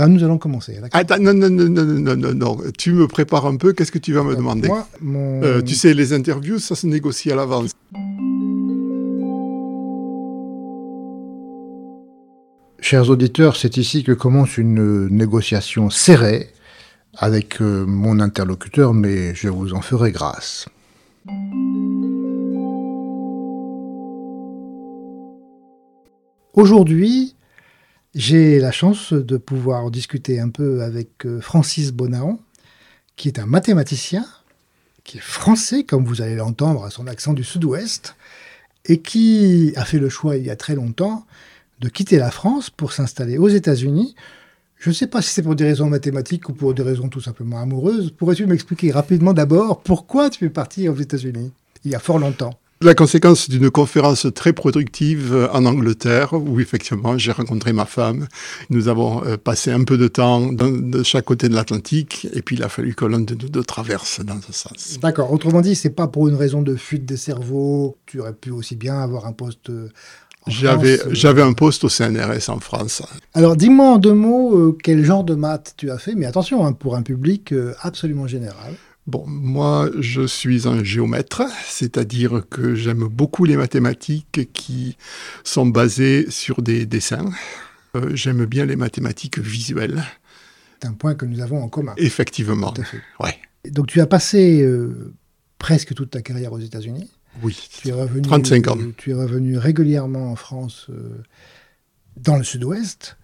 Ben, 0.00 0.08
nous 0.08 0.24
allons 0.24 0.38
commencer. 0.38 0.80
Attends, 0.92 1.18
non, 1.18 1.34
non, 1.34 1.50
non, 1.50 1.68
non, 1.68 1.84
non, 1.84 2.16
non, 2.16 2.32
non, 2.32 2.56
tu 2.78 2.94
me 2.94 3.06
prépares 3.06 3.44
un 3.44 3.56
peu, 3.56 3.74
qu'est-ce 3.74 3.92
que 3.92 3.98
tu 3.98 4.14
vas 4.14 4.22
me 4.22 4.34
demander 4.34 4.66
Moi, 4.68 4.88
mon... 5.02 5.42
Euh, 5.42 5.60
Tu 5.60 5.74
sais, 5.74 5.92
les 5.92 6.14
interviews, 6.14 6.58
ça 6.58 6.74
se 6.74 6.86
négocie 6.86 7.30
à 7.30 7.34
l'avance. 7.34 7.72
Chers 12.80 13.10
auditeurs, 13.10 13.56
c'est 13.56 13.76
ici 13.76 14.02
que 14.02 14.12
commence 14.12 14.56
une 14.56 15.08
négociation 15.08 15.90
serrée 15.90 16.48
avec 17.14 17.60
euh, 17.60 17.84
mon 17.84 18.20
interlocuteur, 18.20 18.94
mais 18.94 19.34
je 19.34 19.50
vous 19.50 19.74
en 19.74 19.82
ferai 19.82 20.12
grâce. 20.12 20.64
Aujourd'hui, 26.54 27.34
j'ai 28.14 28.58
la 28.58 28.72
chance 28.72 29.12
de 29.12 29.36
pouvoir 29.36 29.90
discuter 29.90 30.40
un 30.40 30.48
peu 30.48 30.82
avec 30.82 31.26
euh, 31.26 31.40
Francis 31.40 31.92
Bonaon, 31.92 32.38
qui 33.16 33.28
est 33.28 33.38
un 33.38 33.46
mathématicien, 33.46 34.24
qui 35.04 35.18
est 35.18 35.22
français, 35.22 35.84
comme 35.84 36.04
vous 36.04 36.22
allez 36.22 36.36
l'entendre 36.36 36.84
à 36.84 36.90
son 36.90 37.06
accent 37.06 37.32
du 37.32 37.44
sud-ouest, 37.44 38.16
et 38.86 39.00
qui 39.00 39.72
a 39.76 39.84
fait 39.84 39.98
le 39.98 40.08
choix 40.08 40.36
il 40.36 40.44
y 40.44 40.50
a 40.50 40.56
très 40.56 40.74
longtemps 40.74 41.26
de 41.80 41.88
quitter 41.88 42.18
la 42.18 42.30
France 42.30 42.70
pour 42.70 42.92
s'installer 42.92 43.38
aux 43.38 43.48
États-Unis. 43.48 44.14
Je 44.76 44.90
ne 44.90 44.94
sais 44.94 45.06
pas 45.06 45.22
si 45.22 45.30
c'est 45.30 45.42
pour 45.42 45.54
des 45.54 45.64
raisons 45.64 45.88
mathématiques 45.88 46.48
ou 46.48 46.52
pour 46.52 46.74
des 46.74 46.82
raisons 46.82 47.08
tout 47.08 47.20
simplement 47.20 47.60
amoureuses. 47.60 48.10
Pourrais-tu 48.10 48.46
m'expliquer 48.46 48.90
rapidement 48.90 49.34
d'abord 49.34 49.82
pourquoi 49.82 50.30
tu 50.30 50.46
es 50.46 50.50
parti 50.50 50.88
aux 50.88 50.96
États-Unis 50.96 51.52
il 51.84 51.90
y 51.90 51.94
a 51.94 51.98
fort 51.98 52.18
longtemps? 52.18 52.58
La 52.82 52.94
conséquence 52.94 53.50
d'une 53.50 53.70
conférence 53.70 54.26
très 54.34 54.54
productive 54.54 55.50
en 55.52 55.66
Angleterre, 55.66 56.32
où 56.32 56.60
effectivement 56.60 57.18
j'ai 57.18 57.30
rencontré 57.30 57.74
ma 57.74 57.84
femme. 57.84 58.26
Nous 58.70 58.88
avons 58.88 59.22
euh, 59.22 59.36
passé 59.36 59.70
un 59.70 59.84
peu 59.84 59.98
de 59.98 60.08
temps 60.08 60.50
de 60.50 61.02
chaque 61.02 61.26
côté 61.26 61.50
de 61.50 61.54
l'Atlantique, 61.54 62.26
et 62.32 62.40
puis 62.40 62.56
il 62.56 62.62
a 62.62 62.70
fallu 62.70 62.94
que 62.94 63.04
l'un 63.04 63.20
de 63.20 63.34
nous 63.34 63.50
deux 63.50 63.64
traverse 63.64 64.20
dans 64.24 64.40
ce 64.40 64.54
sens. 64.54 64.98
D'accord. 64.98 65.30
Autrement 65.30 65.60
dit, 65.60 65.74
c'est 65.74 65.90
pas 65.90 66.08
pour 66.08 66.28
une 66.28 66.36
raison 66.36 66.62
de 66.62 66.74
fuite 66.74 67.04
des 67.04 67.18
cerveaux. 67.18 67.98
Tu 68.06 68.18
aurais 68.20 68.32
pu 68.32 68.50
aussi 68.50 68.76
bien 68.76 68.98
avoir 68.98 69.26
un 69.26 69.32
poste. 69.32 69.70
J'avais, 70.46 71.00
euh... 71.00 71.10
j'avais 71.10 71.42
un 71.42 71.52
poste 71.52 71.84
au 71.84 71.90
CNRS 71.90 72.48
en 72.48 72.60
France. 72.60 73.02
Alors, 73.34 73.56
dis-moi 73.56 73.94
en 73.94 73.98
deux 73.98 74.14
mots 74.14 74.56
euh, 74.56 74.78
quel 74.82 75.04
genre 75.04 75.24
de 75.24 75.34
maths 75.34 75.74
tu 75.76 75.90
as 75.90 75.98
fait, 75.98 76.14
mais 76.14 76.24
attention, 76.24 76.64
hein, 76.64 76.72
pour 76.72 76.96
un 76.96 77.02
public 77.02 77.52
euh, 77.52 77.74
absolument 77.82 78.26
général. 78.26 78.72
Bon, 79.10 79.24
moi, 79.26 79.90
je 79.98 80.24
suis 80.24 80.68
un 80.68 80.84
géomètre, 80.84 81.42
c'est-à-dire 81.66 82.44
que 82.48 82.76
j'aime 82.76 83.08
beaucoup 83.08 83.44
les 83.44 83.56
mathématiques 83.56 84.52
qui 84.52 84.96
sont 85.42 85.66
basées 85.66 86.30
sur 86.30 86.62
des 86.62 86.86
dessins. 86.86 87.28
Euh, 87.96 88.14
j'aime 88.14 88.44
bien 88.44 88.66
les 88.66 88.76
mathématiques 88.76 89.40
visuelles. 89.40 90.04
C'est 90.80 90.86
un 90.86 90.92
point 90.92 91.16
que 91.16 91.26
nous 91.26 91.40
avons 91.40 91.60
en 91.60 91.68
commun. 91.68 91.92
Effectivement. 91.96 92.70
Tout 92.70 92.82
à 92.82 92.84
fait. 92.84 93.00
Ouais. 93.18 93.34
Donc, 93.68 93.88
tu 93.88 94.00
as 94.00 94.06
passé 94.06 94.62
euh, 94.62 95.12
presque 95.58 95.92
toute 95.92 96.10
ta 96.10 96.22
carrière 96.22 96.52
aux 96.52 96.60
États-Unis. 96.60 97.10
Oui. 97.42 97.68
Tu 97.80 97.88
es 97.88 97.92
revenu, 97.92 98.22
35 98.22 98.68
ans. 98.68 98.78
Tu 98.96 99.10
es 99.10 99.14
revenu 99.14 99.58
régulièrement 99.58 100.30
en 100.30 100.36
France, 100.36 100.86
euh, 100.90 101.20
dans 102.16 102.36
le 102.36 102.44
Sud-Ouest. 102.44 103.16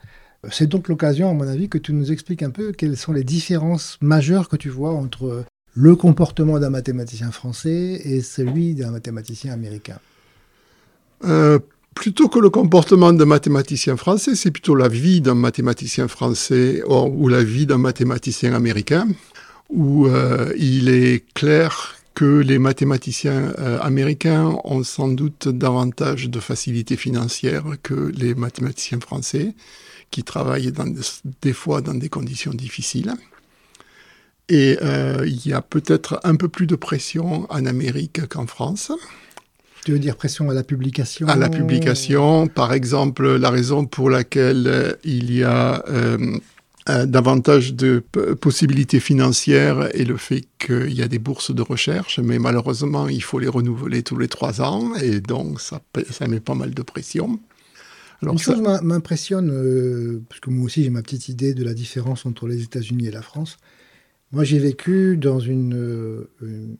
C'est 0.50 0.66
donc 0.66 0.88
l'occasion, 0.88 1.30
à 1.30 1.32
mon 1.32 1.46
avis, 1.46 1.69
que 1.69 1.78
tu 1.78 1.92
nous 1.92 2.10
expliques 2.10 2.42
un 2.42 2.50
peu 2.50 2.72
quelles 2.72 2.96
sont 2.96 3.12
les 3.12 3.22
différences 3.22 3.98
majeures 4.00 4.48
que 4.48 4.56
tu 4.56 4.69
vois 4.69 4.92
entre 4.92 5.44
le 5.76 5.94
comportement 5.94 6.59
d'un 6.59 6.70
mathématicien 6.70 7.31
français 7.31 8.00
et 8.04 8.22
celui 8.22 8.75
d'un 8.75 8.91
mathématicien 8.91 9.53
américain 9.53 9.98
euh, 11.25 11.59
Plutôt 11.94 12.28
que 12.28 12.38
le 12.38 12.50
comportement 12.50 13.10
d'un 13.12 13.25
mathématicien 13.25 13.97
français, 13.97 14.34
c'est 14.34 14.50
plutôt 14.50 14.75
la 14.75 14.88
vie 14.88 15.22
d'un 15.22 15.34
mathématicien 15.34 16.09
français 16.09 16.82
ou, 16.87 17.26
la 17.28 17.42
vie 17.42 17.64
d'un 17.64 17.78
mathématicien 17.78 18.53
américain, 18.53 19.09
où 19.70 20.06
euh, 20.06 20.53
il 20.59 20.91
est 20.91 21.25
clair 21.32 21.97
que 22.14 22.26
les 22.26 22.58
mathématiciens 22.58 23.54
euh, 23.58 23.78
américains 23.81 24.58
ont 24.64 24.84
sans 24.84 25.08
doute 25.08 25.48
davantage 25.48 26.28
de 26.28 26.38
facilité 26.38 26.97
financière 26.97 27.64
que 27.82 28.12
les 28.14 28.34
mathématiciens 28.34 29.00
français, 29.00 29.54
qui 30.10 30.22
travaillent 30.22 30.72
des 31.41 31.53
fois 31.54 31.81
dans 31.81 31.94
des 31.94 32.10
conditions 32.10 32.53
difficiles. 32.53 33.14
Et 34.48 34.78
euh, 34.80 35.24
il 35.26 35.46
y 35.46 35.52
a 35.52 35.60
peut-être 35.60 36.20
un 36.22 36.36
peu 36.36 36.48
plus 36.48 36.66
de 36.66 36.76
pression 36.76 37.46
en 37.50 37.66
Amérique 37.66 38.26
qu'en 38.28 38.46
France. 38.46 38.92
Tu 39.84 39.92
veux 39.92 39.98
dire 39.98 40.16
pression 40.16 40.50
à 40.50 40.54
la 40.54 40.62
publication? 40.62 41.28
À 41.28 41.36
la 41.36 41.48
publication. 41.48 42.48
Par 42.48 42.72
exemple, 42.72 43.36
la 43.36 43.50
raison 43.50 43.86
pour 43.86 44.10
laquelle 44.10 44.96
il 45.04 45.32
y 45.32 45.42
a 45.44 45.84
euh, 45.88 46.38
davantage 47.06 47.74
de 47.74 48.02
possibilités 48.40 49.00
financières 49.00 49.88
et 49.94 50.04
le 50.04 50.16
fait 50.16 50.44
qu'il 50.58 50.92
y 50.92 51.02
a 51.02 51.08
des 51.08 51.18
bourses 51.18 51.52
de 51.52 51.62
recherche, 51.62 52.20
mais 52.20 52.38
malheureusement, 52.38 53.08
il 53.08 53.22
faut 53.22 53.40
les 53.40 53.48
renouveler 53.48 54.02
tous 54.04 54.16
les 54.16 54.28
trois 54.28 54.60
ans, 54.60 54.94
et 54.94 55.20
donc 55.20 55.60
ça, 55.60 55.80
ça 56.10 56.28
met 56.28 56.40
pas 56.40 56.54
mal 56.54 56.74
de 56.74 56.82
pression. 56.82 57.40
Alors 58.22 58.34
Une 58.34 58.38
ça... 58.38 58.54
chose 58.54 58.62
m'impressionne, 58.82 59.50
euh, 59.50 60.22
parce 60.28 60.40
que 60.40 60.50
moi 60.50 60.66
aussi 60.66 60.84
j'ai 60.84 60.90
ma 60.90 61.02
petite 61.02 61.28
idée 61.28 61.54
de 61.54 61.64
la 61.64 61.74
différence 61.74 62.24
entre 62.24 62.46
les 62.46 62.62
États-Unis 62.62 63.08
et 63.08 63.10
la 63.10 63.22
France. 63.22 63.56
Moi, 64.32 64.44
j'ai 64.44 64.59
vécu 64.59 65.16
dans 65.16 65.38
une, 65.38 65.75
euh, 65.75 66.31
une, 66.42 66.76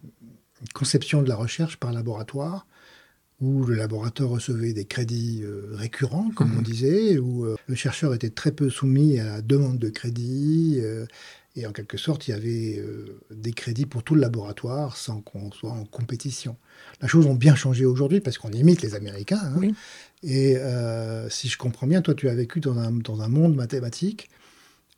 conception 0.75 1.23
de 1.23 1.29
la 1.29 1.37
recherche 1.37 1.77
par 1.77 1.93
laboratoire, 1.93 2.67
où 3.41 3.65
le 3.65 3.75
laboratoire 3.75 4.31
recevait 4.31 4.73
des 4.73 4.87
crédits 4.87 5.43
euh, 5.43 5.69
récurrents, 5.73 6.31
comme 6.35 6.55
mmh. 6.55 6.59
on 6.59 6.63
disait, 6.63 7.19
où 7.19 7.45
euh, 7.45 7.57
le 7.67 7.75
chercheur 7.75 8.15
était 8.15 8.31
très 8.31 8.53
peu 8.53 8.71
soumis 8.71 9.19
à 9.21 9.25
la 9.25 9.43
demande 9.43 9.79
de 9.79 9.91
crédit, 9.91 10.79
euh, 10.81 11.07
et 11.55 11.67
en 11.67 11.73
quelque 11.73 11.97
sorte, 11.97 12.29
il 12.29 12.33
y 12.33 12.35
avait 12.35 12.85
des 13.31 13.53
crédits 13.55 13.87
pour 13.87 14.03
tout 14.03 14.15
le 14.15 14.21
laboratoire 14.21 14.99
sans 14.99 15.23
qu'on 15.23 15.51
soit 15.53 15.71
en 15.71 15.87
compétition. 15.87 16.59
La 17.01 17.09
chose 17.09 17.27
a 17.27 17.33
bien 17.33 17.55
changé 17.55 17.87
aujourd'hui 17.87 18.21
parce 18.21 18.37
qu'on 18.37 18.51
imite 18.51 18.83
les 18.83 18.95
Américains. 18.95 19.41
Hein, 19.43 19.55
oui. 19.57 19.75
Et 20.23 20.59
si 21.31 21.49
je 21.49 21.57
comprends 21.57 21.87
bien, 21.87 22.03
toi, 22.03 22.13
tu 22.15 22.29
as 22.29 22.35
vécu 22.35 22.61
dans 22.61 22.77
un, 22.79 22.91
dans 22.91 23.23
un 23.23 23.29
monde 23.29 23.55
mathématique 23.55 24.29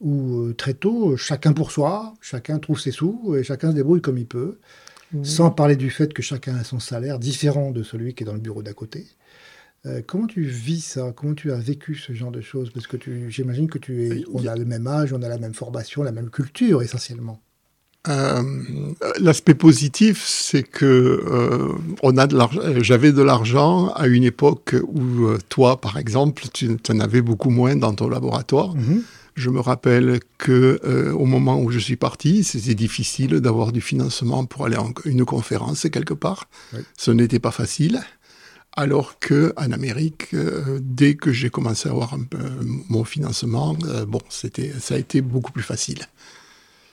où 0.00 0.38
euh, 0.38 0.54
très 0.54 0.74
tôt, 0.74 1.16
chacun 1.16 1.52
pour 1.52 1.72
soi, 1.72 2.14
chacun 2.20 2.58
trouve 2.58 2.80
ses 2.80 2.92
sous 2.92 3.34
et 3.36 3.42
chacun 3.42 3.70
se 3.70 3.76
débrouille 3.76 4.00
comme 4.00 4.18
il 4.18 4.26
peut, 4.26 4.58
mmh. 5.12 5.24
sans 5.24 5.50
parler 5.50 5.76
du 5.76 5.90
fait 5.90 6.12
que 6.12 6.22
chacun 6.22 6.56
a 6.56 6.64
son 6.64 6.78
salaire 6.78 7.18
différent 7.18 7.70
de 7.70 7.82
celui 7.82 8.14
qui 8.14 8.22
est 8.22 8.26
dans 8.26 8.34
le 8.34 8.40
bureau 8.40 8.62
d'à 8.62 8.72
côté. 8.72 9.06
Euh, 9.86 10.02
comment 10.06 10.26
tu 10.26 10.42
vis 10.42 10.80
ça? 10.80 11.12
Comment 11.14 11.34
tu 11.34 11.52
as 11.52 11.56
vécu 11.56 11.94
ce 11.94 12.12
genre 12.12 12.32
de 12.32 12.40
choses? 12.40 12.70
Parce 12.70 12.86
que 12.86 12.96
j'imagine 13.28 13.68
que 13.68 13.78
tu 13.78 14.06
es, 14.06 14.24
on 14.32 14.44
a 14.46 14.56
le 14.56 14.64
même 14.64 14.86
âge, 14.86 15.12
on 15.12 15.22
a 15.22 15.28
la 15.28 15.38
même 15.38 15.54
formation, 15.54 16.02
la 16.02 16.12
même 16.12 16.30
culture 16.30 16.82
essentiellement. 16.82 17.40
Euh, 18.08 18.42
L'aspect 19.20 19.54
positif, 19.54 20.24
c'est 20.26 20.62
que 20.62 20.86
euh, 20.86 21.72
on 22.02 22.16
a 22.16 22.26
de 22.26 22.38
j'avais 22.82 23.12
de 23.12 23.22
l'argent 23.22 23.88
à 23.88 24.06
une 24.06 24.24
époque 24.24 24.76
où 24.86 25.26
euh, 25.26 25.38
toi, 25.48 25.80
par 25.80 25.98
exemple, 25.98 26.44
tu 26.52 26.76
en 26.90 27.00
avais 27.00 27.20
beaucoup 27.20 27.50
moins 27.50 27.76
dans 27.76 27.92
ton 27.92 28.08
laboratoire. 28.08 28.74
Mmh. 28.74 29.02
Je 29.38 29.50
me 29.50 29.60
rappelle 29.60 30.18
que 30.36 30.80
euh, 30.82 31.12
au 31.12 31.24
moment 31.24 31.60
où 31.60 31.70
je 31.70 31.78
suis 31.78 31.94
parti, 31.94 32.42
c'était 32.42 32.74
difficile 32.74 33.38
d'avoir 33.38 33.70
du 33.70 33.80
financement 33.80 34.44
pour 34.46 34.66
aller 34.66 34.76
en 34.76 34.92
une 35.04 35.24
conférence 35.24 35.86
quelque 35.92 36.12
part. 36.12 36.48
Oui. 36.72 36.80
Ce 36.96 37.12
n'était 37.12 37.38
pas 37.38 37.52
facile. 37.52 38.00
Alors 38.72 39.20
que 39.20 39.52
en 39.56 39.70
Amérique, 39.70 40.34
euh, 40.34 40.80
dès 40.82 41.14
que 41.14 41.30
j'ai 41.30 41.50
commencé 41.50 41.88
à 41.88 41.92
avoir 41.92 42.14
un 42.14 42.24
peu 42.24 42.38
mon 42.88 43.04
financement, 43.04 43.76
euh, 43.84 44.04
bon, 44.04 44.20
c'était, 44.28 44.72
ça 44.80 44.96
a 44.96 44.98
été 44.98 45.20
beaucoup 45.20 45.52
plus 45.52 45.62
facile. 45.62 46.00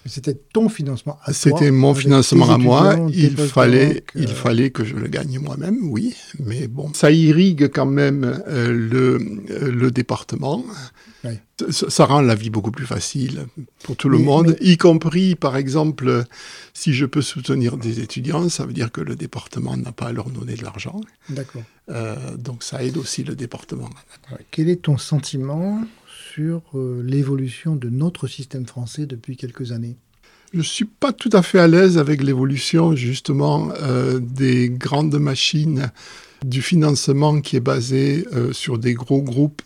C'était 0.07 0.35
ton 0.35 0.69
financement 0.69 1.17
à 1.23 1.33
C'était 1.33 1.71
mon 1.71 1.95
financement 1.95 2.51
à 2.51 2.57
moi. 2.59 2.95
Il 3.11 3.35
fallait, 3.35 4.03
euh... 4.15 4.21
il 4.21 4.27
fallait 4.27 4.69
que 4.69 4.85
je 4.85 4.95
le 4.95 5.07
gagne 5.07 5.39
moi-même, 5.39 5.77
oui. 5.89 6.15
Mais 6.39 6.67
bon, 6.67 6.93
ça 6.93 7.09
irrigue 7.09 7.71
quand 7.73 7.87
même 7.87 8.41
euh, 8.47 8.71
le, 8.71 9.17
le 9.71 9.91
département. 9.91 10.63
Oui. 11.23 11.31
Ça, 11.71 11.89
ça, 11.89 12.05
rend 12.05 12.21
la 12.21 12.35
vie 12.35 12.51
beaucoup 12.51 12.69
plus 12.69 12.85
facile 12.85 13.47
pour 13.83 13.95
tout 13.95 14.09
le 14.09 14.19
mais, 14.19 14.25
monde, 14.25 14.55
mais... 14.59 14.67
y 14.67 14.77
compris, 14.77 15.33
par 15.35 15.57
exemple, 15.57 16.25
si 16.73 16.93
je 16.93 17.05
peux 17.05 17.23
soutenir 17.23 17.77
des 17.77 17.99
étudiants, 17.99 18.47
ça 18.49 18.65
veut 18.65 18.73
dire 18.73 18.91
que 18.91 19.01
le 19.01 19.15
département 19.15 19.75
n'a 19.75 19.91
pas 19.91 20.07
à 20.07 20.11
leur 20.11 20.29
donner 20.29 20.53
de 20.53 20.63
l'argent. 20.63 21.01
D'accord. 21.29 21.63
Euh, 21.89 22.35
donc 22.37 22.63
ça 22.63 22.83
aide 22.83 22.97
aussi 22.97 23.23
le 23.23 23.35
département. 23.35 23.89
Quel 24.51 24.69
est 24.69 24.83
ton 24.83 24.97
sentiment 24.97 25.81
sur 26.35 26.63
euh, 26.73 27.01
l'évolution 27.01 27.77
de 27.77 27.89
notre 27.89 28.27
système 28.27 28.65
français 28.65 29.05
depuis 29.05 29.37
quelques 29.37 29.71
années 29.71 29.95
Je 30.51 30.57
ne 30.57 30.63
suis 30.63 30.83
pas 30.83 31.13
tout 31.13 31.29
à 31.31 31.41
fait 31.41 31.59
à 31.59 31.67
l'aise 31.67 31.97
avec 31.97 32.21
l'évolution 32.21 32.93
justement 32.93 33.71
euh, 33.81 34.19
des 34.19 34.69
grandes 34.69 35.17
machines, 35.17 35.91
du 36.43 36.61
financement 36.61 37.39
qui 37.39 37.55
est 37.55 37.61
basé 37.61 38.27
euh, 38.33 38.51
sur 38.51 38.77
des 38.77 38.93
gros 38.93 39.21
groupes. 39.21 39.61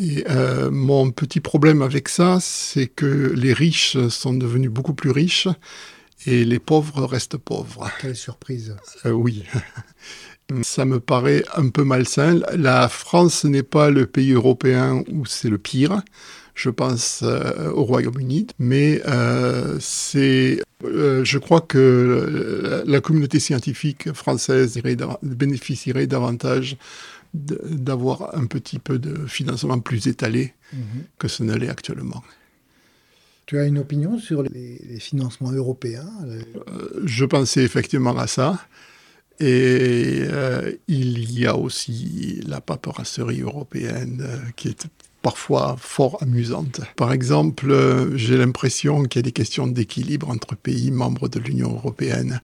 Et 0.00 0.24
euh, 0.30 0.70
mon 0.70 1.10
petit 1.10 1.40
problème 1.40 1.82
avec 1.82 2.08
ça, 2.08 2.38
c'est 2.40 2.86
que 2.86 3.32
les 3.34 3.52
riches 3.52 3.98
sont 4.10 4.34
devenus 4.34 4.70
beaucoup 4.70 4.94
plus 4.94 5.10
riches 5.10 5.48
et 6.24 6.44
les 6.44 6.60
pauvres 6.60 7.04
restent 7.04 7.36
pauvres. 7.36 7.90
Quelle 8.00 8.14
surprise. 8.14 8.76
oui. 9.06 9.42
Ça 10.62 10.84
me 10.84 11.00
paraît 11.00 11.44
un 11.54 11.68
peu 11.68 11.84
malsain. 11.84 12.40
La 12.56 12.88
France 12.88 13.44
n'est 13.44 13.62
pas 13.62 13.90
le 13.90 14.06
pays 14.06 14.32
européen 14.32 15.02
où 15.10 15.26
c'est 15.26 15.48
le 15.48 15.58
pire. 15.58 16.02
Je 16.54 16.70
pense 16.70 17.20
euh, 17.22 17.70
au 17.70 17.84
Royaume-Uni, 17.84 18.48
mais 18.58 19.00
euh, 19.06 19.78
c'est, 19.80 20.60
euh, 20.84 21.24
je 21.24 21.38
crois 21.38 21.60
que 21.60 22.82
la 22.86 23.00
communauté 23.00 23.40
scientifique 23.40 24.12
française 24.12 24.78
bénéficierait 25.22 26.06
davantage 26.06 26.76
d'avoir 27.32 28.36
un 28.36 28.46
petit 28.46 28.78
peu 28.78 28.98
de 28.98 29.26
financement 29.26 29.78
plus 29.78 30.08
étalé 30.08 30.52
mhm. 30.72 31.04
que 31.18 31.28
ce 31.28 31.44
ne 31.44 31.54
l'est 31.54 31.70
actuellement. 31.70 32.22
Tu 33.46 33.58
as 33.58 33.64
une 33.64 33.78
opinion 33.78 34.18
sur 34.18 34.42
les, 34.42 34.80
les 34.86 35.00
financements 35.00 35.52
européens? 35.52 36.10
Je 37.04 37.24
pensais 37.24 37.62
effectivement 37.62 38.16
à 38.18 38.26
ça. 38.26 38.60
Et 39.40 40.20
euh, 40.20 40.70
il 40.86 41.38
y 41.38 41.46
a 41.46 41.56
aussi 41.56 42.42
la 42.46 42.60
paperasserie 42.60 43.40
européenne 43.40 44.22
euh, 44.22 44.36
qui 44.54 44.68
est 44.68 44.86
parfois 45.22 45.76
fort 45.78 46.22
amusante. 46.22 46.82
Par 46.96 47.10
exemple, 47.10 47.70
euh, 47.70 48.14
j'ai 48.18 48.36
l'impression 48.36 49.04
qu'il 49.04 49.20
y 49.20 49.22
a 49.22 49.22
des 49.22 49.32
questions 49.32 49.66
d'équilibre 49.66 50.28
entre 50.28 50.56
pays 50.56 50.90
membres 50.90 51.28
de 51.28 51.40
l'Union 51.40 51.72
européenne. 51.72 52.38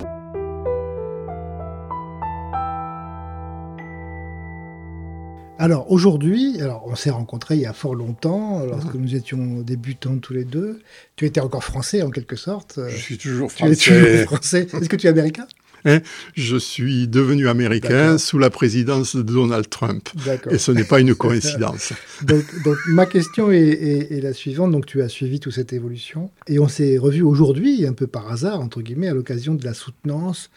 Alors 5.59 5.91
aujourd'hui, 5.91 6.61
alors 6.63 6.85
on 6.87 6.95
s'est 6.95 7.11
rencontrés 7.11 7.57
il 7.57 7.61
y 7.63 7.67
a 7.67 7.75
fort 7.75 7.95
longtemps, 7.95 8.65
lorsque 8.65 8.95
nous 8.95 9.15
étions 9.15 9.61
débutants 9.61 10.17
tous 10.19 10.33
les 10.33 10.45
deux. 10.45 10.81
Tu 11.17 11.27
étais 11.27 11.41
encore 11.41 11.65
français 11.65 12.03
en 12.03 12.11
quelque 12.11 12.37
sorte. 12.37 12.79
Je 12.89 12.97
suis 12.97 13.19
toujours 13.19 13.53
français. 13.53 13.77
Tu 13.77 13.93
es 13.93 14.03
toujours 14.03 14.39
français. 14.39 14.67
Est-ce 14.73 14.89
que 14.89 14.97
tu 14.97 15.07
es 15.07 15.11
américain? 15.11 15.47
Hein, 15.87 16.01
je 16.35 16.57
suis 16.57 17.07
devenu 17.07 17.49
américain 17.49 18.19
sous 18.19 18.39
la 18.39 18.51
présidence 18.51 19.15
de 19.15 19.23
Donald 19.23 19.69
Trump. 19.71 20.09
Et 20.51 20.59
ce 20.59 20.73
n'est 20.73 20.85
pas 20.85 20.99
une 20.99 21.15
coïncidence. 21.15 21.93
donc, 22.23 22.77
ma 22.89 23.07
question 23.07 23.53
est, 23.53 24.21
la 24.21 24.33
suivante. 24.33 24.73
Donc 24.73 24.87
tu 24.87 25.01
as 25.01 25.09
suivi 25.09 25.39
toute 25.39 25.55
cette 25.55 25.73
évolution. 25.73 26.31
Et 26.49 26.59
on 26.59 26.67
s'est 26.67 26.99
revu 26.99 27.23
aujourd'hui, 27.23 27.87
un 27.87 27.93
peu 27.93 28.09
par 28.09 28.31
hasard, 28.33 28.61
entre 28.61 28.83
guillemets, 28.83 29.09
à 29.09 29.15
l'occasion 29.15 29.55
de 29.55 29.65
la 29.65 29.75
soutenance 29.75 30.51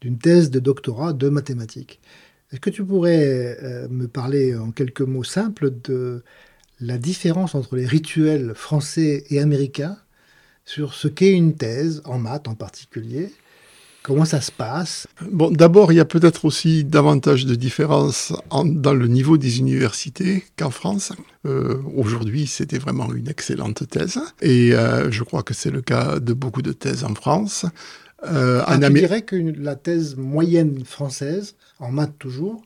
d'une 0.00 0.16
thèse 0.16 0.50
de 0.50 0.60
doctorat 0.60 1.12
de 1.12 1.28
mathématiques. 1.28 2.00
Est-ce 2.50 2.60
que 2.60 2.70
tu 2.70 2.82
pourrais 2.82 3.58
euh, 3.62 3.86
me 3.90 4.08
parler 4.08 4.56
en 4.56 4.70
quelques 4.70 5.02
mots 5.02 5.24
simples 5.24 5.70
de 5.84 6.22
la 6.80 6.96
différence 6.96 7.54
entre 7.54 7.76
les 7.76 7.86
rituels 7.86 8.54
français 8.54 9.24
et 9.28 9.40
américains 9.40 9.98
sur 10.64 10.94
ce 10.94 11.06
qu'est 11.06 11.32
une 11.32 11.54
thèse, 11.54 12.00
en 12.06 12.18
maths 12.18 12.48
en 12.48 12.54
particulier, 12.54 13.30
Comment 14.02 14.24
ça 14.24 14.40
se 14.40 14.50
passe? 14.50 15.06
Bon, 15.30 15.50
d'abord, 15.50 15.92
il 15.92 15.96
y 15.96 16.00
a 16.00 16.06
peut-être 16.06 16.46
aussi 16.46 16.84
davantage 16.84 17.44
de 17.44 17.54
différences 17.54 18.32
dans 18.50 18.94
le 18.94 19.06
niveau 19.08 19.36
des 19.36 19.58
universités 19.58 20.42
qu'en 20.58 20.70
France. 20.70 21.12
Euh, 21.46 21.76
aujourd'hui, 21.96 22.46
c'était 22.46 22.78
vraiment 22.78 23.12
une 23.12 23.28
excellente 23.28 23.86
thèse, 23.88 24.18
et 24.40 24.74
euh, 24.74 25.10
je 25.10 25.22
crois 25.22 25.42
que 25.42 25.52
c'est 25.52 25.70
le 25.70 25.82
cas 25.82 26.18
de 26.18 26.32
beaucoup 26.32 26.62
de 26.62 26.72
thèses 26.72 27.04
en 27.04 27.14
France. 27.14 27.66
Euh, 28.24 28.62
ah, 28.66 28.78
tu 28.78 28.92
dirais 28.92 29.22
que 29.22 29.36
la 29.36 29.76
thèse 29.76 30.16
moyenne 30.16 30.84
française, 30.84 31.56
en 31.78 31.90
maths 31.90 32.18
toujours, 32.18 32.62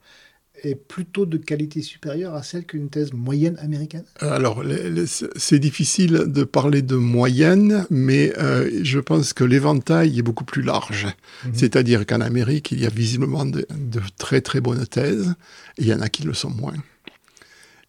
est 0.66 0.74
plutôt 0.74 1.26
de 1.26 1.36
qualité 1.36 1.82
supérieure 1.82 2.34
à 2.34 2.42
celle 2.42 2.64
qu'une 2.64 2.88
thèse 2.88 3.12
moyenne 3.12 3.56
américaine? 3.60 4.04
Alors, 4.20 4.62
c'est 5.36 5.58
difficile 5.58 6.24
de 6.26 6.44
parler 6.44 6.82
de 6.82 6.96
moyenne, 6.96 7.86
mais 7.90 8.32
euh, 8.38 8.80
je 8.82 8.98
pense 8.98 9.32
que 9.32 9.44
l'éventail 9.44 10.18
est 10.18 10.22
beaucoup 10.22 10.44
plus 10.44 10.62
large. 10.62 11.06
Mhm. 11.44 11.52
C'est-à-dire 11.54 12.06
qu'en 12.06 12.20
Amérique, 12.20 12.72
il 12.72 12.80
y 12.80 12.86
a 12.86 12.90
visiblement 12.90 13.44
de, 13.44 13.66
très 14.18 14.40
très 14.40 14.60
bonnes 14.60 14.86
thèses, 14.86 15.34
et 15.78 15.82
il 15.82 15.88
y 15.88 15.94
en 15.94 16.00
a 16.00 16.08
qui 16.08 16.22
le 16.22 16.34
sont 16.34 16.50
moins. 16.50 16.74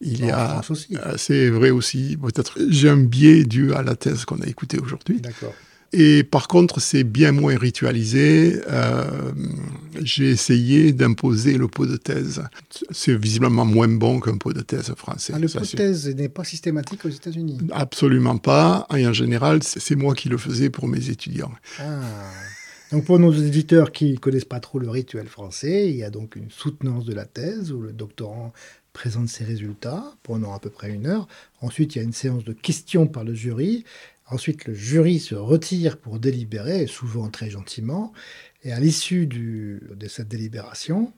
Il 0.02 0.26
y 0.26 0.30
a, 0.30 0.62
euh, 0.70 1.14
c'est 1.18 1.50
vrai 1.50 1.70
aussi. 1.70 2.18
Peut-être 2.22 2.60
j'ai 2.70 2.90
un 2.90 2.98
biais 2.98 3.46
dû 3.46 3.74
à 3.74 3.82
la 3.82 3.96
thèse 3.96 4.26
qu'on 4.26 4.40
a 4.42 4.46
écoutée 4.46 4.78
aujourd'hui. 4.78 5.22
D'accord. 5.22 5.54
Et 5.98 6.26
par 6.26 6.50
contre, 6.50 6.82
c'est 6.82 7.06
bien 7.06 7.32
moins 7.32 7.58
ritualisé. 7.58 8.60
Euh, 8.70 9.32
j'ai 10.02 10.30
essayé 10.30 10.92
d'imposer 10.92 11.58
le 11.58 11.70
pot 11.70 11.86
de 11.86 11.96
thèse. 11.96 12.44
C'est 12.92 13.16
visiblement 13.16 13.64
moins 13.64 13.88
bon 13.88 14.20
qu'un 14.20 14.36
pot 14.36 14.52
de 14.52 14.60
thèse 14.60 14.94
français. 14.98 15.32
Ah, 15.34 15.40
le 15.40 15.48
pot 15.48 15.62
de 15.62 15.78
thèse 15.78 16.14
n'est 16.14 16.28
pas 16.28 16.44
systématique 16.44 17.06
aux 17.06 17.10
États-Unis 17.10 17.60
Absolument 17.72 18.38
pas. 18.38 18.88
Et 18.94 19.08
en 19.08 19.14
général, 19.14 19.64
c'est 19.64 19.96
moi 19.96 20.16
qui 20.16 20.28
le 20.28 20.38
faisais 20.38 20.70
pour 20.70 20.90
mes 20.90 21.10
étudiants. 21.10 21.54
Ah. 21.80 22.02
Donc 22.92 23.06
pour 23.06 23.18
nos 23.18 23.32
éditeurs 23.32 23.94
qui 23.94 24.12
ne 24.12 24.18
connaissent 24.18 24.44
pas 24.44 24.60
trop 24.60 24.80
le 24.80 24.90
rituel 24.90 25.28
français, 25.28 25.90
il 25.90 25.96
y 25.96 26.04
a 26.04 26.10
donc 26.10 26.36
une 26.36 26.52
soutenance 26.52 27.06
de 27.06 27.14
la 27.14 27.26
thèse 27.26 27.72
où 27.72 27.80
le 27.80 27.94
doctorant 27.94 28.52
présente 28.96 29.28
ses 29.28 29.44
résultats 29.44 30.04
pendant 30.24 30.54
à 30.54 30.60
peu 30.60 30.70
près 30.70 30.90
une 30.92 31.06
heure. 31.06 31.28
Ensuite, 31.62 31.96
il 31.96 32.00
y 32.00 32.02
a 32.02 32.04
une 32.04 32.14
séance 32.14 32.44
de 32.44 32.54
questions 32.54 33.08
par 33.08 33.24
le 33.24 33.34
jury. 33.34 33.84
Ensuite, 34.30 34.66
le 34.66 34.74
jury 34.74 35.20
se 35.20 35.36
retire 35.36 35.98
pour 35.98 36.20
délibérer, 36.20 36.88
souvent 36.88 37.30
très 37.30 37.50
gentiment. 37.50 38.12
Et 38.64 38.72
à 38.72 38.80
l'issue 38.80 39.28
de 39.28 39.80
cette 40.08 40.28
délibération, 40.28 41.14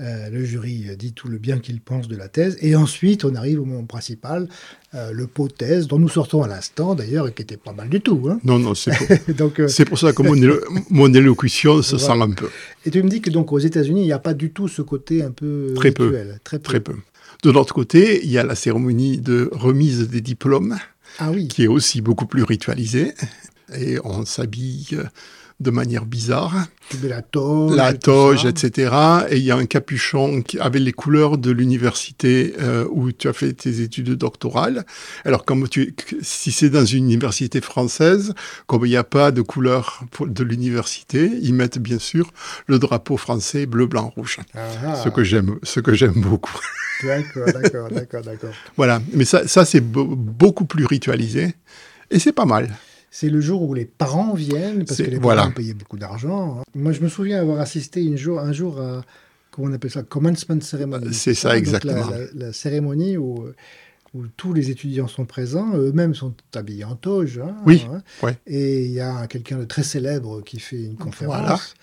euh, 0.00 0.30
le 0.30 0.44
jury 0.44 0.86
dit 0.98 1.12
tout 1.12 1.28
le 1.28 1.36
bien 1.36 1.58
qu'il 1.58 1.80
pense 1.80 2.08
de 2.08 2.16
la 2.16 2.28
thèse. 2.28 2.56
Et 2.62 2.74
ensuite, 2.74 3.24
on 3.24 3.34
arrive 3.34 3.60
au 3.60 3.64
moment 3.66 3.84
principal, 3.84 4.48
euh, 4.94 5.12
le 5.12 5.26
pot 5.26 5.48
thèse, 5.48 5.88
dont 5.88 5.98
nous 5.98 6.08
sortons 6.08 6.42
à 6.42 6.48
l'instant 6.48 6.94
d'ailleurs, 6.94 7.28
et 7.28 7.32
qui 7.32 7.42
était 7.42 7.58
pas 7.58 7.72
mal 7.72 7.90
du 7.90 8.00
tout. 8.00 8.28
Hein. 8.30 8.40
Non, 8.44 8.58
non, 8.58 8.74
c'est 8.74 8.92
pour... 9.36 9.52
Euh, 9.58 9.68
c'est 9.68 9.84
pour 9.84 9.98
ça 9.98 10.12
que 10.12 10.22
mon, 10.22 11.14
élocution 11.14 11.82
se 11.82 11.98
sent 11.98 12.12
un 12.12 12.30
peu. 12.30 12.48
Et 12.86 12.90
tu 12.90 13.02
me 13.02 13.10
dis 13.10 13.20
que 13.20 13.28
donc 13.28 13.52
aux 13.52 13.58
États-Unis, 13.58 14.02
il 14.02 14.06
n'y 14.06 14.12
a 14.12 14.18
pas 14.18 14.32
du 14.32 14.52
tout 14.52 14.68
ce 14.68 14.80
côté 14.80 15.22
un 15.22 15.32
peu 15.32 15.74
très 15.74 15.90
Peu. 15.90 16.12
Très 16.42 16.58
peu. 16.58 16.62
Très 16.62 16.80
peu. 16.80 16.94
De 17.42 17.50
l'autre 17.50 17.74
côté, 17.74 18.24
il 18.24 18.30
y 18.30 18.38
a 18.38 18.44
la 18.44 18.54
cérémonie 18.54 19.18
de 19.18 19.50
remise 19.52 20.08
des 20.08 20.20
diplômes 20.20 20.78
ah 21.18 21.30
qui 21.48 21.64
est 21.64 21.68
aussi 21.68 22.00
beaucoup 22.00 22.26
plus 22.26 22.42
ritualisé. 22.42 23.14
Et 23.74 23.98
on 24.04 24.24
s'habille 24.24 24.98
de 25.60 25.70
manière 25.70 26.06
bizarre. 26.06 26.54
la 27.02 27.22
toge. 27.22 27.76
La 27.76 27.92
toge, 27.92 28.46
etc. 28.46 28.94
Et 29.30 29.36
il 29.36 29.44
y 29.44 29.50
a 29.50 29.56
un 29.56 29.66
capuchon 29.66 30.42
qui, 30.42 30.58
avait 30.58 30.78
les 30.78 30.92
couleurs 30.92 31.38
de 31.38 31.50
l'université 31.50 32.54
euh, 32.60 32.86
où 32.90 33.12
tu 33.12 33.28
as 33.28 33.32
fait 33.32 33.52
tes 33.52 33.82
études 33.82 34.10
doctorales. 34.14 34.84
Alors, 35.24 35.44
comme 35.44 35.68
tu, 35.68 35.94
si 36.22 36.50
c'est 36.50 36.70
dans 36.70 36.84
une 36.84 37.04
université 37.04 37.60
française, 37.60 38.34
comme 38.66 38.86
il 38.86 38.90
n'y 38.90 38.96
a 38.96 39.04
pas 39.04 39.30
de 39.30 39.42
couleur 39.42 40.02
de 40.20 40.44
l'université, 40.44 41.30
ils 41.42 41.54
mettent 41.54 41.78
bien 41.78 41.98
sûr 41.98 42.32
le 42.66 42.78
drapeau 42.78 43.18
français 43.18 43.66
bleu, 43.66 43.86
blanc, 43.86 44.12
rouge. 44.16 44.38
Ah. 44.54 44.96
Ce 44.96 45.10
que 45.10 45.22
j'aime, 45.22 45.58
ce 45.62 45.80
que 45.80 45.92
j'aime 45.94 46.20
beaucoup. 46.20 46.58
D'accord, 47.02 47.46
d'accord, 47.46 47.88
d'accord, 47.90 48.22
d'accord. 48.22 48.50
Voilà. 48.76 49.00
Mais 49.12 49.24
ça, 49.24 49.46
ça 49.46 49.64
c'est 49.64 49.80
beaucoup 49.80 50.64
plus 50.64 50.86
ritualisé. 50.86 51.54
Et 52.10 52.18
c'est 52.18 52.32
pas 52.32 52.46
mal 52.46 52.74
c'est 53.10 53.28
le 53.28 53.40
jour 53.40 53.62
où 53.62 53.74
les 53.74 53.84
parents 53.84 54.34
viennent, 54.34 54.84
parce 54.84 55.02
que 55.02 55.10
les 55.10 55.18
parents 55.18 55.50
payaient 55.50 55.74
beaucoup 55.74 55.98
d'argent. 55.98 56.62
Moi, 56.74 56.92
je 56.92 57.00
me 57.00 57.08
souviens 57.08 57.40
avoir 57.40 57.60
assisté 57.60 58.08
un 58.12 58.16
jour, 58.16 58.38
un 58.38 58.52
jour 58.52 58.80
à, 58.80 59.04
comment 59.50 59.68
on 59.68 59.72
appelle 59.72 59.90
ça, 59.90 60.02
commencement 60.02 60.60
ceremony. 60.60 61.12
C'est 61.12 61.34
ça, 61.34 61.56
exactement. 61.56 62.08
la, 62.34 62.52
cérémonie 62.52 63.16
où, 63.16 63.48
où, 64.14 64.26
tous 64.36 64.52
les 64.52 64.70
étudiants 64.70 65.08
sont 65.08 65.24
présents, 65.24 65.74
eux-mêmes 65.74 66.14
sont 66.14 66.34
habillés 66.54 66.84
en 66.84 66.94
toge. 66.94 67.38
Hein, 67.38 67.56
oui. 67.66 67.84
Hein. 67.92 68.32
Et 68.46 68.84
il 68.84 68.92
y 68.92 69.00
a 69.00 69.26
quelqu'un 69.26 69.58
de 69.58 69.64
très 69.64 69.82
célèbre 69.82 70.42
qui 70.42 70.60
fait 70.60 70.82
une 70.82 70.96
conférence. 70.96 71.74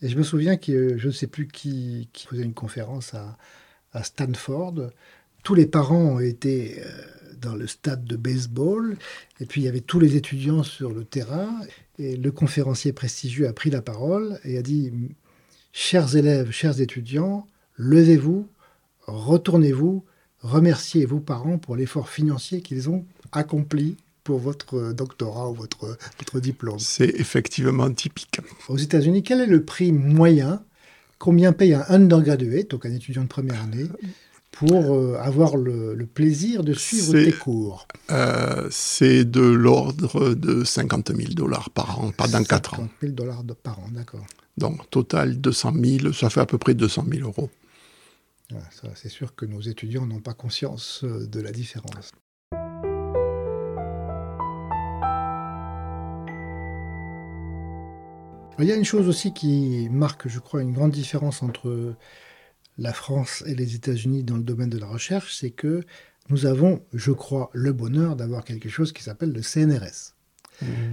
Et 0.00 0.08
je 0.08 0.16
me 0.16 0.22
souviens 0.22 0.56
que 0.56 0.96
je 0.96 1.08
ne 1.08 1.12
sais 1.12 1.26
plus 1.26 1.48
qui, 1.48 2.08
qui 2.12 2.28
faisait 2.28 2.44
une 2.44 2.54
conférence 2.54 3.14
à, 3.14 3.36
à 3.92 4.04
Stanford. 4.04 4.90
Tous 5.42 5.54
les 5.54 5.66
parents 5.66 6.14
ont 6.14 6.20
été... 6.20 6.80
Euh, 6.80 6.88
dans 7.40 7.54
le 7.54 7.66
stade 7.66 8.04
de 8.04 8.16
baseball. 8.16 8.96
Et 9.40 9.46
puis 9.46 9.60
il 9.60 9.64
y 9.64 9.68
avait 9.68 9.80
tous 9.80 10.00
les 10.00 10.16
étudiants 10.16 10.62
sur 10.62 10.90
le 10.90 11.04
terrain. 11.04 11.60
Et 11.98 12.16
le 12.16 12.30
conférencier 12.30 12.92
prestigieux 12.92 13.48
a 13.48 13.52
pris 13.52 13.70
la 13.70 13.82
parole 13.82 14.38
et 14.44 14.58
a 14.58 14.62
dit 14.62 14.92
Chers 15.72 16.16
élèves, 16.16 16.50
chers 16.50 16.80
étudiants, 16.80 17.46
levez-vous, 17.76 18.48
retournez-vous, 19.06 20.04
remerciez 20.40 21.06
vos 21.06 21.20
parents 21.20 21.58
pour 21.58 21.76
l'effort 21.76 22.08
financier 22.08 22.62
qu'ils 22.62 22.88
ont 22.88 23.04
accompli 23.32 23.96
pour 24.24 24.38
votre 24.38 24.92
doctorat 24.92 25.50
ou 25.50 25.54
votre, 25.54 25.96
votre 26.18 26.40
diplôme. 26.40 26.78
C'est 26.78 27.14
effectivement 27.20 27.90
typique. 27.90 28.40
Aux 28.68 28.76
États-Unis, 28.76 29.22
quel 29.22 29.40
est 29.40 29.46
le 29.46 29.64
prix 29.64 29.92
moyen? 29.92 30.62
Combien 31.18 31.52
paye 31.52 31.74
un 31.74 31.84
undergraduate, 31.88 32.70
donc 32.70 32.86
un 32.86 32.92
étudiant 32.92 33.22
de 33.22 33.28
première 33.28 33.60
année, 33.62 33.88
pour 34.58 34.92
euh, 34.92 35.16
avoir 35.20 35.56
le, 35.56 35.96
plaisir 36.06 36.64
de 36.64 36.72
suivre 36.72 37.12
tes 37.12 37.32
cours 37.32 37.86
euh, 38.10 38.66
C'est 38.70 39.24
de 39.24 39.40
l'ordre 39.40 40.34
de 40.34 40.64
50 40.64 41.14
000 41.14 41.34
dollars 41.34 41.70
par 41.70 42.00
an, 42.00 42.10
pendant 42.16 42.42
4 42.42 42.74
ans. 42.74 42.76
50 42.78 42.90
000 43.00 43.12
dollars 43.12 43.44
par 43.62 43.78
an, 43.78 43.88
d'accord. 43.92 44.26
Donc, 44.56 44.90
total 44.90 45.40
200 45.40 45.72
000, 46.00 46.12
ça 46.12 46.28
fait 46.28 46.40
à 46.40 46.46
peu 46.46 46.58
près 46.58 46.74
200 46.74 47.04
000 47.08 47.28
euros. 47.28 47.50
c'est 48.96 49.08
sûr 49.08 49.36
que 49.36 49.46
nos 49.46 49.60
étudiants 49.60 50.06
n'ont 50.06 50.20
pas 50.20 50.34
conscience 50.34 51.04
euh, 51.04 51.26
de 51.28 51.40
la 51.40 51.52
différence. 51.52 52.10
Il 58.60 58.64
y 58.64 58.72
a 58.72 58.74
une 58.74 58.84
chose 58.84 59.06
aussi 59.06 59.32
qui 59.32 59.88
marque, 59.88 60.26
je 60.26 60.40
crois, 60.40 60.62
une 60.62 60.72
grande 60.72 60.90
différence 60.90 61.44
entre 61.44 61.94
la 62.78 62.92
France 62.92 63.42
et 63.46 63.54
les 63.54 63.74
États-Unis 63.74 64.22
dans 64.22 64.36
le 64.36 64.42
domaine 64.42 64.70
de 64.70 64.78
la 64.78 64.86
recherche, 64.86 65.36
c'est 65.36 65.50
que 65.50 65.82
nous 66.30 66.46
avons, 66.46 66.82
je 66.92 67.12
crois, 67.12 67.50
le 67.52 67.72
bonheur 67.72 68.16
d'avoir 68.16 68.44
quelque 68.44 68.68
chose 68.68 68.92
qui 68.92 69.02
s'appelle 69.02 69.32
le 69.32 69.42
CNRS. 69.42 70.14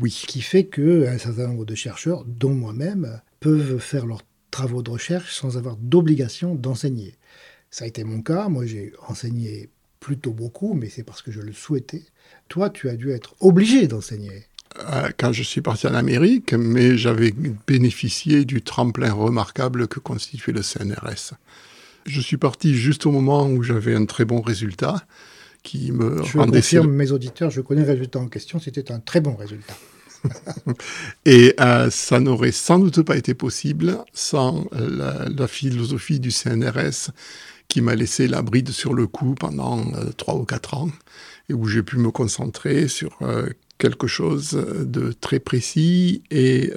Oui. 0.02 0.12
Qui 0.28 0.42
fait 0.42 0.66
qu'un 0.66 1.18
certain 1.18 1.48
nombre 1.48 1.66
de 1.66 1.76
chercheurs, 1.76 2.24
dont 2.26 2.54
moi-même, 2.54 3.20
peuvent 3.40 3.80
faire 3.80 4.06
leurs 4.06 4.22
travaux 4.52 4.84
de 4.84 4.92
recherche 4.92 5.36
sans 5.36 5.58
avoir 5.58 5.76
d'obligation 5.76 6.56
d'enseigner. 6.56 7.16
Ça 7.72 7.86
a 7.86 7.88
été 7.88 8.04
mon 8.04 8.22
cas. 8.22 8.48
Moi, 8.48 8.66
j'ai 8.66 8.94
enseigné 9.08 9.70
plutôt 10.00 10.32
beaucoup, 10.32 10.74
mais 10.74 10.88
c'est 10.88 11.04
parce 11.04 11.22
que 11.22 11.32
je 11.32 11.42
le 11.42 11.52
souhaitais. 11.52 12.04
Toi, 12.48 12.70
tu 12.70 12.90
as 12.90 12.96
dû 12.96 13.12
être 13.12 13.36
obligé 13.40 13.88
d'enseigner. 13.88 14.46
Euh, 14.80 15.10
quand 15.18 15.32
je 15.32 15.44
suis 15.44 15.62
parti 15.62 15.88
en 15.88 15.94
Amérique, 15.94 16.54
mais 16.54 16.98
j'avais 16.98 17.34
bénéficié 17.66 18.46
du 18.46 18.62
tremplin 18.62 19.12
remarquable 19.12 19.88
que 19.88 20.00
constituait 20.00 20.54
le 20.54 20.62
CNRS. 20.62 21.34
Je 22.06 22.22
suis 22.22 22.38
parti 22.38 22.76
juste 22.76 23.06
au 23.06 23.12
moment 23.12 23.48
où 23.48 23.64
j'avais 23.64 23.96
un 23.96 24.06
très 24.06 24.26
bon 24.26 24.42
résultat 24.42 25.06
qui 25.64 25.92
me 25.92 26.24
je 26.24 26.38
rendait... 26.38 26.60
confirme 26.60 26.92
mes 26.92 27.12
auditeurs, 27.12 27.50
je 27.50 27.62
connais 27.62 27.82
le 27.82 27.92
résultat 27.92 28.20
en 28.20 28.28
question, 28.28 28.60
c'était 28.60 28.92
un 28.92 29.00
très 29.00 29.20
bon 29.20 29.36
résultat. 29.36 29.74
Et 31.26 31.56
euh, 31.60 31.90
ça 31.90 32.20
n'aurait 32.20 32.52
sans 32.52 32.80
doute 32.80 33.02
pas 33.02 33.18
été 33.18 33.34
possible 33.34 33.98
sans 34.14 34.66
la, 34.72 35.48
philosophie 35.48 36.20
du 36.20 36.32
CNRS 36.32 37.12
qui 37.68 37.82
m'a 37.82 37.96
laissé 37.96 38.28
la 38.28 38.42
bride 38.42 38.70
sur 38.70 38.94
le 38.94 39.08
cou 39.08 39.36
pendant 39.36 39.80
euh, 39.94 40.12
trois 40.16 40.36
ou 40.36 40.46
quatre 40.46 40.76
ans 40.76 40.90
et 41.50 41.54
où 41.54 41.68
j'ai 41.68 41.84
pu 41.84 41.98
me 41.98 42.12
concentrer 42.12 42.88
sur 42.88 43.18
euh, 43.22 43.50
quelque 43.78 44.08
chose 44.08 44.52
de 44.52 45.12
très 45.12 45.40
précis 45.40 46.24
et 46.32 46.72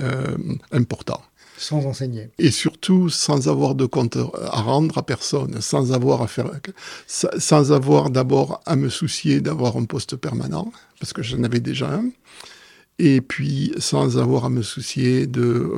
important. 0.72 1.22
Sans 1.58 1.84
enseigner. 1.86 2.30
Et 2.38 2.50
surtout 2.50 3.10
sans 3.10 3.48
avoir 3.48 3.74
de 3.74 3.84
compte 3.84 4.16
à 4.16 4.60
rendre 4.62 4.96
à 4.96 5.02
personne, 5.02 5.60
sans 5.60 5.92
avoir 5.92 6.22
à 6.22 6.28
faire, 6.28 6.50
sans 7.06 7.72
avoir 7.72 8.10
d'abord 8.10 8.60
à 8.64 8.76
me 8.76 8.88
soucier 8.88 9.40
d'avoir 9.40 9.76
un 9.76 9.84
poste 9.84 10.16
permanent, 10.16 10.72
parce 11.00 11.12
que 11.12 11.22
j'en 11.22 11.42
avais 11.42 11.60
déjà 11.60 11.90
un, 11.92 12.04
et 12.98 13.20
puis 13.20 13.72
sans 13.78 14.18
avoir 14.18 14.44
à 14.44 14.50
me 14.50 14.62
soucier 14.62 15.26
de 15.26 15.70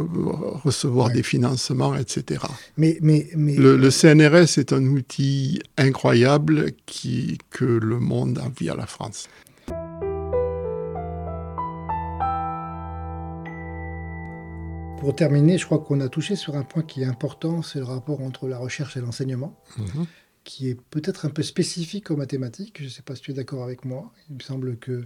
recevoir 0.65 1.11
des 1.11 1.23
financements, 1.23 1.95
etc. 1.95 2.43
Mais, 2.77 2.99
mais, 3.03 3.29
mais... 3.37 3.55
Le, 3.57 3.91
CNRS 3.91 4.59
est 4.59 4.73
un 4.73 4.85
outil 4.87 5.61
incroyable 5.77 6.73
qui, 6.87 7.39
que 7.51 7.65
le 7.65 7.99
monde 7.99 8.39
envie 8.39 8.71
à 8.71 8.75
la 8.75 8.87
France. 8.87 9.29
Pour 15.11 15.17
terminer, 15.17 15.59
je 15.59 15.67
crois 15.67 15.81
qu'on 15.81 15.99
a 15.99 16.09
touché 16.09 16.37
sur 16.37 16.55
un 16.55 16.63
point 16.63 16.85
qui 16.85 17.03
est 17.03 17.05
important, 17.05 17.63
c'est 17.63 17.81
le 17.81 17.85
rapport 17.85 18.21
entre 18.21 18.47
la 18.47 18.59
recherche 18.59 18.97
et 18.97 19.01
l'enseignement, 19.01 19.61
mhm. 19.77 20.07
qui 20.45 20.69
est 20.69 20.81
peut-être 20.81 21.27
un 21.27 21.31
peu 21.31 21.43
spécifique 21.43 22.13
aux 22.13 22.17
mathématiques. 22.17 22.77
Je 22.79 22.85
ne 22.85 22.89
sais 22.91 23.03
pas 23.03 23.17
si 23.17 23.23
tu 23.23 23.33
es 23.33 23.35
d'accord 23.35 23.65
avec 23.65 23.85
moi. 23.85 24.13
Il 24.29 24.37
me 24.37 24.41
semble 24.41 24.79
que 24.79 25.05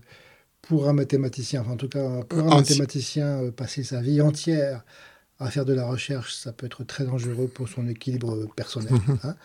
pour 0.61 0.91
un 0.91 0.93
mathématicien, 0.93 1.63
enfin 1.63 1.71
en 1.71 1.77
tout 1.79 1.89
cas 1.89 2.23
pour 2.25 2.41
un 2.41 2.57
mathématicien, 2.57 3.45
euh, 3.45 3.51
passer 3.51 3.83
sa 3.83 4.03
vie 4.03 4.21
entière 4.21 4.85
à 5.39 5.49
faire 5.49 5.65
de 5.65 5.73
la 5.73 5.87
recherche, 5.87 6.35
ça 6.35 6.53
peut 6.53 6.67
être 6.67 6.85
très 6.85 7.05
dangereux 7.07 7.49
pour 7.49 7.71
son 7.71 7.89
équilibre 7.89 8.47
personnel. 8.55 8.93
Mhm. 8.93 9.19
Hein. 9.23 9.37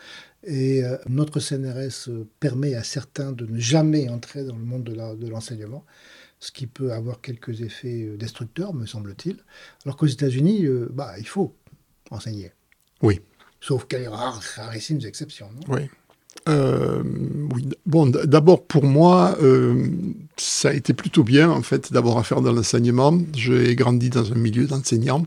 Et 0.44 0.84
euh, 0.84 0.98
notre 1.08 1.40
CNRS 1.40 2.10
euh, 2.10 2.28
permet 2.38 2.74
à 2.74 2.84
certains 2.84 3.32
de 3.32 3.46
ne 3.46 3.58
jamais 3.58 4.10
entrer 4.10 4.44
dans 4.44 4.56
le 4.56 4.64
monde 4.64 4.84
de 4.84 5.26
l'enseignement 5.26 5.86
ce 6.40 6.50
qui 6.50 6.66
peut 6.66 6.92
avoir 6.92 7.20
quelques 7.20 7.60
effets 7.60 8.08
euh, 8.08 8.16
destructeurs, 8.16 8.74
me 8.74 8.86
semble-t-il. 8.86 9.36
Alors 9.84 9.96
qu'aux 9.96 10.06
États-Unis, 10.06 10.64
euh, 10.64 10.88
bah, 10.90 11.12
il 11.18 11.26
faut 11.26 11.54
enseigner. 12.10 12.52
Oui. 13.02 13.20
Sauf 13.60 13.86
qu'il 13.86 14.02
y 14.02 14.06
a 14.06 14.10
rarissimes 14.10 15.00
exceptions. 15.04 15.50
Non? 15.54 15.74
Oui. 15.74 15.82
Euh, 16.48 17.02
oui. 17.54 17.68
Bon, 17.84 18.06
d'abord 18.06 18.64
pour 18.64 18.84
moi, 18.84 19.36
ça 20.38 20.70
a 20.70 20.72
été 20.72 20.94
plutôt 20.94 21.22
bien 21.22 21.50
en 21.50 21.60
fait 21.60 21.92
d'avoir 21.92 22.16
à 22.16 22.22
faire 22.22 22.40
de 22.40 22.48
l'enseignement. 22.48 23.20
J'ai 23.34 23.76
grandi 23.76 24.08
dans 24.08 24.32
un 24.32 24.36
milieu 24.36 24.66
d'enseignants 24.66 25.26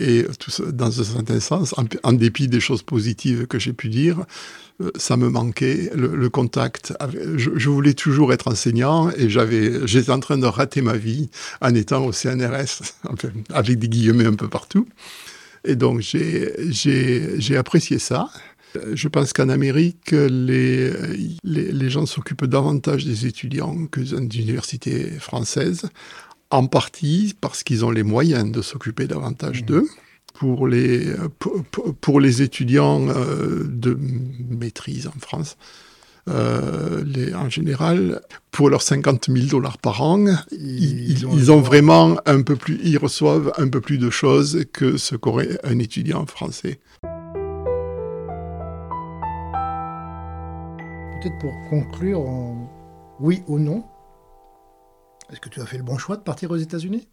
et 0.00 0.26
dans 0.72 1.00
un 1.00 1.04
certain 1.04 1.40
sens, 1.40 1.74
en, 2.02 2.12
dépit 2.12 2.48
des 2.48 2.60
choses 2.60 2.82
positives 2.82 3.46
que 3.46 3.58
j'ai 3.58 3.74
pu 3.74 3.90
dire, 3.90 4.24
euh, 4.80 4.90
ça 4.96 5.18
me 5.18 5.28
manquait, 5.28 5.90
le, 5.94 6.30
contact. 6.30 6.94
je, 7.36 7.68
voulais 7.68 7.92
toujours 7.92 8.32
être 8.32 8.48
enseignant 8.48 9.10
et 9.10 9.28
j'étais 9.28 10.10
en 10.10 10.20
train 10.20 10.38
de 10.38 10.46
rater 10.46 10.80
ma 10.80 10.96
vie 10.96 11.28
en 11.60 11.74
étant 11.74 12.06
au 12.06 12.12
CNRS, 12.12 12.82
avec 13.52 13.78
des 13.78 13.88
guillemets 13.88 14.26
un 14.26 14.34
peu 14.34 14.48
partout. 14.48 14.88
Et 15.64 15.76
donc 15.76 16.00
j'ai, 16.00 17.56
apprécié 17.58 17.98
ça. 17.98 18.30
Je 18.94 19.08
pense 19.08 19.34
qu'en 19.34 19.50
Amérique, 19.50 20.12
les, 20.12 21.90
gens 21.90 22.06
s'occupent 22.06 22.46
davantage 22.46 23.04
des 23.04 23.26
étudiants 23.26 23.86
que 23.86 24.00
dans 24.00 24.20
les 24.20 24.40
universités 24.40 25.10
françaises, 25.18 25.90
en 26.50 26.66
partie 26.66 27.34
parce 27.40 27.62
qu'ils 27.62 27.84
ont 27.84 27.90
les 27.90 28.02
moyens 28.02 28.50
de 28.50 28.62
s'occuper 28.62 29.06
davantage 29.06 29.62
mmh. 29.62 29.66
d'eux 29.66 29.88
pour 30.34 30.66
les, 30.66 31.14
pour, 32.00 32.20
les 32.20 32.42
étudiants 32.42 33.06
euh, 33.08 33.64
de 33.66 33.98
maîtrise 34.48 35.06
en 35.06 35.18
France. 35.20 35.56
Euh, 36.28 37.02
les, 37.04 37.34
en 37.34 37.50
général, 37.50 38.20
pour 38.50 38.70
leurs 38.70 38.82
50 38.82 39.30
000 39.30 39.46
dollars 39.48 39.78
par 39.78 40.02
an, 40.02 40.24
ils, 40.52 41.50
ont, 41.50 41.60
vraiment 41.60 42.18
un 42.26 42.42
peu 42.42 42.56
plus, 42.56 42.78
ils 42.82 42.98
reçoivent 42.98 43.52
un 43.58 43.68
peu 43.68 43.80
plus 43.80 43.98
de 43.98 44.10
choses 44.10 44.64
que 44.72 44.96
ce 44.96 45.16
qu'aurait 45.16 45.58
un 45.64 45.78
étudiant 45.78 46.24
français. 46.26 46.80
Peut-être 51.20 51.38
pour 51.40 51.52
conclure, 51.68 52.24
oui 53.18 53.42
ou 53.46 53.58
non, 53.58 53.84
est-ce 55.30 55.40
que 55.40 55.48
tu 55.48 55.60
as 55.60 55.66
fait 55.66 55.76
le 55.78 55.82
bon 55.82 55.98
choix 55.98 56.16
de 56.16 56.22
partir 56.22 56.50
aux 56.50 56.56
États-Unis? 56.56 57.08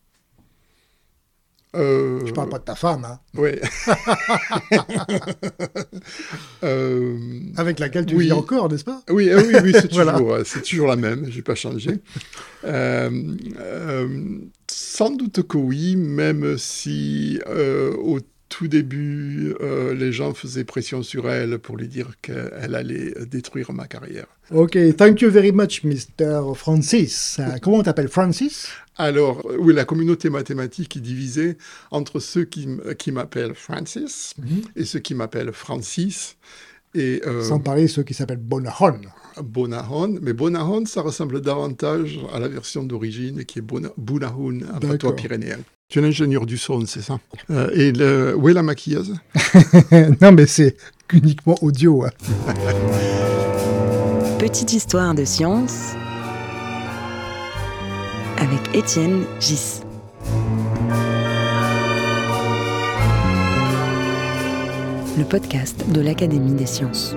Euh... 1.76 2.26
Je 2.26 2.32
parle 2.32 2.50
pas 2.50 2.60
de 2.60 2.64
ta 2.64 2.76
femme, 2.76 3.06
hein. 3.06 3.20
Oui. 3.36 3.52
Euh, 6.64 7.18
Avec 7.56 7.80
laquelle 7.80 8.06
tu 8.06 8.18
vis 8.18 8.32
encore, 8.32 8.70
n'est-ce 8.70 8.84
pas? 8.84 9.04
Oui, 9.10 9.30
euh, 9.30 9.42
oui, 9.46 9.56
oui, 9.64 9.72
c'est 9.74 9.88
toujours, 9.90 10.34
euh, 10.34 10.44
toujours, 10.44 10.88
la 10.88 10.96
même. 10.96 11.30
J'ai 11.30 11.44
pas 11.44 11.54
changé. 11.56 12.02
sans 14.70 15.10
doute 15.12 15.48
que 15.48 15.58
oui, 15.58 15.96
même 15.96 16.58
si 16.58 17.40
au 17.46 18.20
tout 18.50 18.68
début, 18.68 19.54
les 19.94 20.12
gens 20.12 20.34
faisaient 20.34 20.64
pression 20.64 21.04
sur 21.04 21.30
elle 21.30 21.60
pour 21.60 21.78
lui 21.78 21.88
dire 21.88 22.12
qu'elle 22.22 22.76
allait 22.76 23.14
détruire 23.26 23.74
ma 23.74 23.88
carrière. 23.88 24.28
Ok, 24.52 24.78
thank 24.96 25.22
you 25.22 25.30
very 25.30 25.52
much, 25.52 25.84
Mr. 25.84 26.54
Francis. 26.56 27.40
comment 27.62 27.78
on 27.78 27.84
t'appelle 27.84 28.08
Francis? 28.08 28.70
Alors, 28.96 29.46
oui, 29.60 29.74
la 29.74 29.86
communauté 29.86 30.30
mathématique 30.30 30.98
est 30.98 31.02
divisée 31.02 31.58
entre 31.92 32.20
ceux 32.20 32.46
qui, 32.46 32.68
qui 32.98 33.12
m'appellent 33.12 33.54
Francis 33.54 34.34
mhm. 34.40 34.62
et 34.76 34.86
ceux 34.86 35.00
qui 35.00 35.14
m'appellent 35.14 35.54
Francis. 35.54 36.38
Et, 36.96 37.22
euh, 37.28 37.44
Sans 37.44 37.60
parler 37.60 37.84
de 37.84 37.88
ceux 37.88 38.04
qui 38.04 38.14
s'appellent 38.14 38.38
Bonahon. 38.38 39.00
Bonahon, 39.44 40.18
mais 40.22 40.34
Bonahon, 40.34 40.86
ça 40.86 41.02
ressemble 41.02 41.42
davantage 41.42 42.20
à 42.34 42.40
la 42.40 42.48
version 42.48 42.84
d'origine 42.84 43.46
qui 43.46 43.60
est 43.60 43.62
Bonahon, 43.62 44.60
un 44.74 44.80
patois 44.80 45.16
pyrénéen. 45.16 45.58
Tu 45.90 46.00
es 46.00 46.02
l'ingénieur 46.02 46.46
du 46.46 46.58
son, 46.58 46.86
c'est 46.86 47.02
ça? 47.02 47.20
Euh, 47.50 47.70
Et 47.74 47.92
le, 47.92 48.36
où 48.36 48.50
est 48.50 48.54
la 48.54 48.64
maquilleuse? 48.64 49.14
Non, 50.22 50.32
mais 50.32 50.46
c'est 50.48 50.76
uniquement 51.14 51.56
audio. 51.62 52.04
Hein. 52.04 52.10
Petite 54.40 54.74
histoire 54.74 55.14
de 55.16 55.24
science 55.24 55.94
avec 58.38 58.60
Étienne 58.76 59.24
Gis. 59.40 59.82
Le 65.18 65.24
podcast 65.24 65.84
de 65.92 66.00
l'Académie 66.00 66.54
des 66.54 66.68
sciences. 66.68 67.16